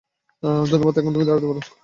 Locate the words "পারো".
1.49-1.61